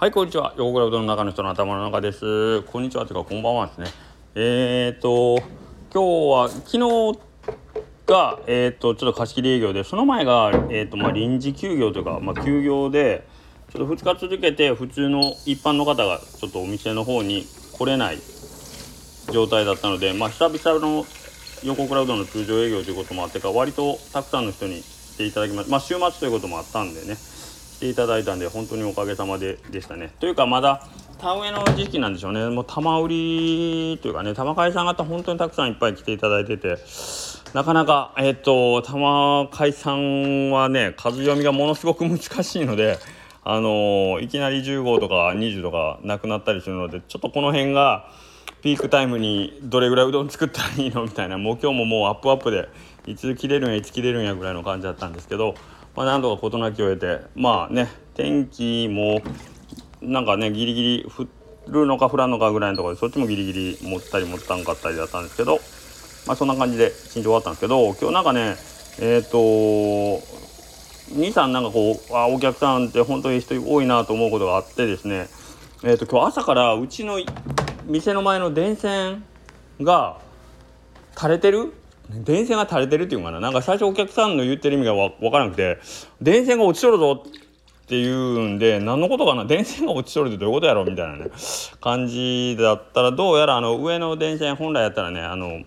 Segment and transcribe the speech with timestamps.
[0.00, 0.54] はい、こんにちは。
[0.56, 2.62] 横倉うどんの中の人の頭の中です。
[2.62, 3.04] こんにちは。
[3.04, 3.86] というか、こんばんはですね。
[4.36, 5.38] えーと、
[5.92, 7.18] 今日は、昨日
[8.06, 13.26] が、えーと、ちょっと貸し切り営業で、その前が、えーと、まあ、臨時休業というか、まあ、休業で、
[13.72, 18.18] ちょっと2日続けて、普通の一般の方が、ちょっとお店の方に来れない
[19.32, 21.04] 状態だったので、まあ、久々の
[21.64, 25.72] 横倉うどんの通常営業ということもあってか、割とたくさんの人に来ていただきました。
[25.72, 27.16] まあ、週末ということもあったんでね。
[27.78, 30.12] ていただいたんで本当におかげさまででしたね。
[30.20, 30.86] というかまだ
[31.18, 36.76] 田植えの時期なんでしょうねもう玉売りというかね玉海さん方本当にたくさんいっぱい来ていただいてて
[37.54, 42.98] なかなかえっ、と玉海さんはね数読みがものすごく難しいので。
[43.50, 48.10] あのいきなり15とか20とかなくなったりするのでちょっとこの辺が
[48.60, 52.68] ピークタイムにどれぐらいうどん作ったらいいのみたいなもう今日ももうアップアップで
[53.06, 55.54] いつ切れるんやいつ切れるんやぐらいの感じだったんですけど
[55.98, 59.20] まあ、なんとか事なきを得てまあね天気も
[60.00, 61.26] なんかねギリギリ降
[61.72, 65.58] るのか降らんのかぐらいのところでそっちもギリギリ持ったり持ったんかったりだったんですけど
[66.24, 68.54] まあそんな感じで新庄終わったんですけど今日なんかね
[69.00, 70.24] えっ、ー、と
[71.16, 75.26] 兄さんなんかこうあお客さんって本当に人多いなと思うことがあってですね
[75.82, 77.18] えっ、ー、と今日朝からうちの
[77.86, 79.24] 店の前の電線
[79.80, 80.20] が
[81.16, 81.72] 垂れてる
[82.10, 83.40] 電線が垂れてるっていうかな？
[83.40, 85.78] なんか最初お客さんの言ってる意味がわ分からなくて
[86.20, 89.44] 電線が落ちとるぞっていうんで何のことかな？
[89.44, 91.30] 電線が落ちとるってどういうことやろみたいなね
[91.80, 95.62] 感じだったらどうやらあの上の電線本来やったらねあの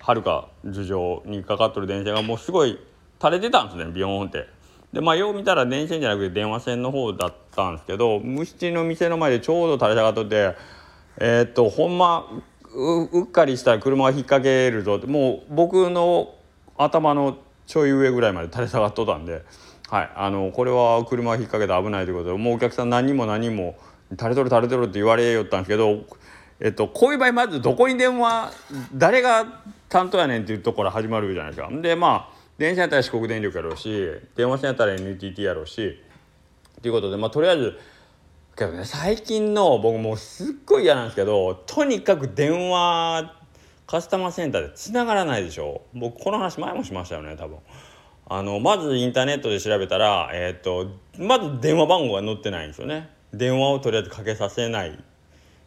[0.00, 2.78] はるか頭上にかかっとる電線がもうすごい
[3.20, 4.46] 垂れてたんですねビヨーンって。
[4.92, 10.54] でまあよう見たら電線じゃなくて電話線の方だったんですけど虫の店の前でちょうど垂れ下がっとって
[11.18, 12.26] えー、っとほんま
[12.76, 14.98] うっかりしたら車が引っ掛けるぞ。
[15.06, 16.34] もう僕の
[16.76, 19.42] 頭のちょい上ぐらいまで垂れ下がっとったんで、
[19.88, 23.76] はい、あのこれは車が引っ掛けて危ないということでもうお客さん何も何も
[24.10, 26.04] 垂れとる垂れとるって言われよったんですけど、
[26.60, 28.52] えっと、こういう場合まずどこに電話
[28.94, 31.70] 誰が担当やねんっていうところから始まるじゃないですか。
[31.80, 35.98] でまあ電車やったら四国電力やろうし電話線やったら NTT やろうし
[36.82, 37.78] ということでまあとりあえず
[38.56, 43.36] けどね最近の僕もうすっごい嫌なんですけどとにかく電話
[43.86, 45.82] カスタマーセンターで繋がらないでしょ。
[45.94, 47.58] 僕この話前もしましたよね多分。
[48.28, 53.10] あのまずインターネットで調べたらえっ、とまず電話番号が載ってないんですよね。
[53.32, 54.98] 電話をとりあえずかけさせない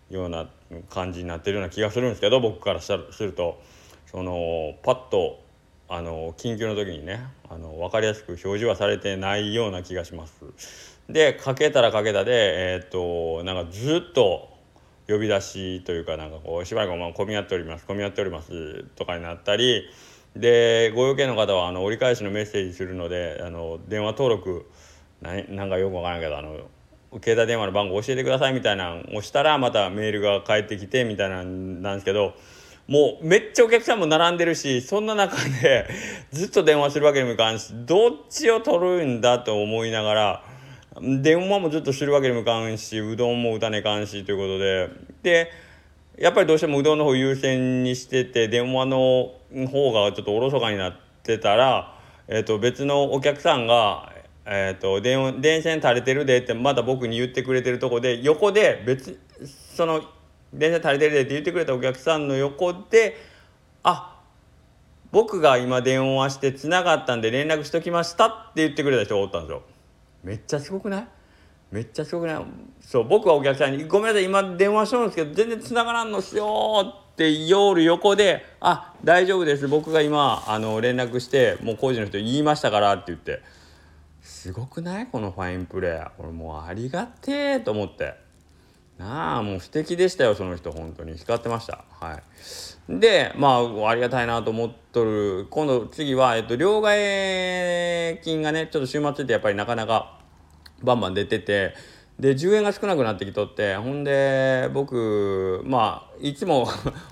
[0.10, 0.50] ような
[0.90, 3.62] 感じになってるような気がするんですけど僕からすると
[4.08, 5.40] そのパッと
[5.88, 10.99] あの緊急の時にねあの分かりやすく表示はされてないような気がします。
[11.10, 14.50] でかけたらかけたでえー、っとなんかずっと
[15.08, 19.90] 呼び出しというかなんかこうしばらく混み合っております混み合っておりますとかになったり
[20.36, 24.70] でご用件の方はあの折り返しのメッセージするのであの電話登録
[25.22, 26.60] ななんかよくわからんけどあの
[27.24, 32.36] 携帯電話の番号教えてくださいみたいなのをしたらまたメールが返ってきてみたいなんなんですけど
[32.88, 35.90] もうめっちゃお客さんも並んでるしそんな中で
[36.32, 40.59] ずっと電話するわけにもいかんしどっちを取るんだと思いながら。
[41.02, 44.90] 電話もずっとしてるわけにもいかんしうどんも打たねえかんしということで
[45.24, 45.52] で
[46.18, 49.32] やっぱりどうしてもうどんの方優先にしてて電話の
[49.72, 50.94] 方がちょっとおろそかになっ
[51.24, 54.12] てたら、えー、と別のお客さんが
[54.46, 59.18] 「えー、と電電線垂れてるで」ってまだ僕に言ってくれてるとこで横で別
[59.76, 60.04] その
[60.54, 63.16] 「電線垂れてるで」って言ってくれたお客さんの横で
[63.84, 64.20] 「あ
[65.12, 69.64] 僕が今電話してつながったんで連絡しときました」って言ってくれた人がおったんですよ。
[70.24, 71.08] めっちゃすごくない？
[71.72, 72.46] めっちゃすごくない？
[72.82, 79.68] そう僕はお客さんに「ごめんなさい今電話しとるんですけど全然繋がらんのしよう」って夜横で「あ大丈夫です。
[79.68, 83.42] 僕が今あの連絡してもう工事の人言いましたから」って言って。
[84.22, 85.08] すごくない？
[85.08, 86.12] このファインプレー。
[86.18, 88.16] 俺もうありがてえと思って。
[89.00, 91.18] なあもう素敵でしたよその人本当に。
[91.18, 91.86] 光ってました。
[92.00, 92.20] は
[92.90, 93.00] い。
[93.00, 95.48] でまあありがたいなと思っとる。
[95.50, 100.20] 今度次は、えっと、両替金がねちょっと週末ってやっぱりなかなか
[100.84, 101.74] バンバン出てて
[102.20, 106.68] で10円が少なくなってきとってほんで僕まあいつも お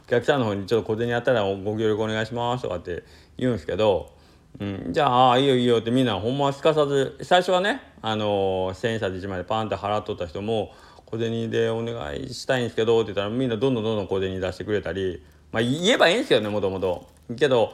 [0.09, 3.03] 客さんの方にちょっと小銭あったらご協力お願いしますとかって
[3.37, 4.11] 言うんですけど、
[4.59, 10.73] うん、じゃああいいよいいよってみんなほんますかさず最初はねあの千円札1枚でパンって払っとった人も
[11.05, 17.07] 小銭でお願いしたいんですけどって言ったらみんなどんどんどんどん小銭出してくれたりまあ言えばいいんですけどねもともと。
[17.37, 17.73] けど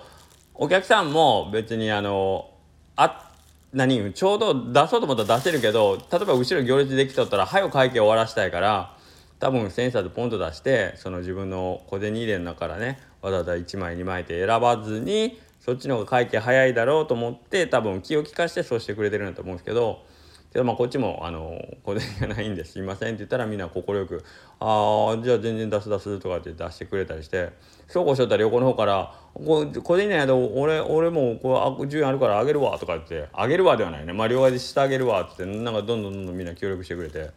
[0.55, 2.49] お客さんも別にあの
[2.95, 3.31] あ
[3.71, 4.13] 何？
[4.13, 8.95] ちょうど出そうと思ったら出せるけど例えば後ろ行列できとったら早く会計終わらしたいから
[9.39, 20.03] 多分センサーでポンと出してその自分の小銭入れの中からねわざわざ1枚2枚って選ばずにそっちの方が会計早いだろうと思って多分気を利かしてそうしてくれてるんだと思うんですけど
[20.51, 24.25] けどまあこっちもあの小銭がないんですいませんって言ったらみんな快く
[24.59, 27.51] 「ああじゃあ全然出す出す」とかって出してくれたりして
[27.87, 34.11] そうこうしとったら横の方から「こ小銭ないやど俺俺もこう順位あるからあげるわ」とか言って「あげるわ」ではないね。
[34.11, 37.31] まあ両替してあげるわってなんかどんどんどんどんみんな協力してくれて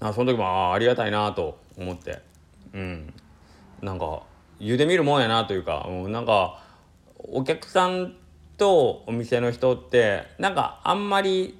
[0.00, 2.18] あその時もああありがたいなと思って。
[2.74, 3.14] うん。
[3.80, 4.22] なんか
[4.60, 6.59] 言うてみるもんやなというか、うん、なんか
[7.32, 8.16] お客さん
[8.56, 11.58] とお店の人ってなんかあんまり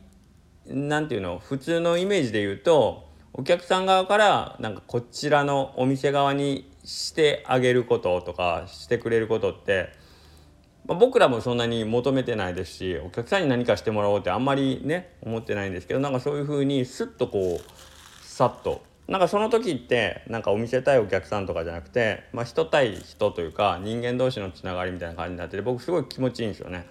[0.66, 9.90] なんていうの普通のイメージで言うとお客さん側からなんかこちらのお店側にしてあげることとかしてくれることって、
[10.86, 26.86] まあ、僕らもそんなに求めてないですしお客さんに何かしてもらおうってあんまりね思ってないんですけどなんかそういうふうにスッとこうさっとなんかその時ってなんかお店対お客さんとかじゃなくて、まあ、人対人というか人間同士のつながりみたいな感じになってて僕すごい気持ちいいんですよね。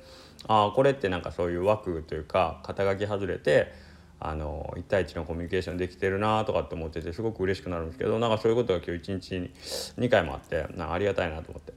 [0.47, 3.71] ああこれってなんかそういう枠というか肩書き外れて
[4.19, 9.51] あの1対1のコミュニケーションできてるなとかって思っててすごく嬉しくなるんですけどなんかそういうことが今日1日に
[9.97, 11.73] 2回もあってなありがたいなと思って。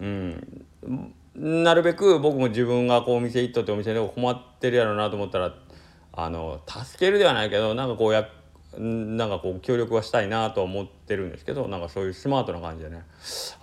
[0.00, 5.54] うんなるべく僕も自分がこうお店行っとってお店で困ってるやろうなと思ったら
[6.12, 8.28] あの助けるではないけどなんかこうや
[8.76, 13.02] なんかこう協力はしたいなとは思ってるんですけどなんかそういうスマートな感じでね。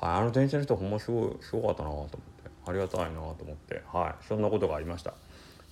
[0.02, 2.25] あの電車の人ほんますごいすごかったなと思って。
[2.68, 5.13] ありがたいなと思ってはいそんなことがありました。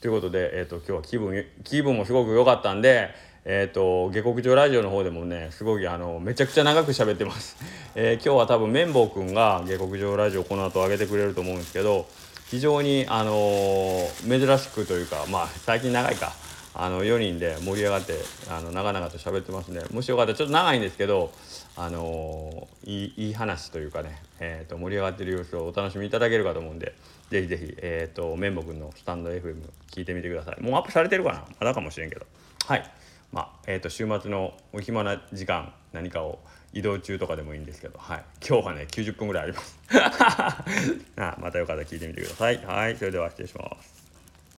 [0.02, 3.10] ということで、えーと、今日は気分気分もすごく良かったんで、
[3.46, 7.56] えーと、下克上ラジオの方でもねすごいあのめちゃくちゃ長く喋ってます、
[7.96, 12.06] えー、今日は多分綿棒くんが下克上ラジオこの後上げてくれると思うんですけど
[12.48, 16.34] 非常にあのー、珍しくというかまあ最近長いか。
[16.76, 18.14] あの4人で盛り上がって
[18.50, 19.82] あの長々と喋ってますね。
[19.92, 21.32] もしよかったらちょっと長いんですけど
[21.76, 26.94] あの、いいいい話というかね、えーと、盛り上がってる様子をお楽しみいただけるかと思うんで
[27.30, 29.58] ぜひぜひ、えーと、綿棒くんのスタンド FM
[29.92, 30.62] 聞いてみてください。
[30.62, 31.46] もうアップされてるかな？
[31.60, 32.26] まだかもしれんけど。
[32.66, 32.92] はい。
[33.32, 36.40] まあえーと、週末のお暇な時間何かを
[36.74, 39.80] 移動中とかでもいいんですけど、はい、今日はね90分ぐらいあります。
[41.18, 42.64] あまたよかったら聞いてみてください。
[42.66, 42.98] はい。
[42.98, 43.93] それでは失礼します。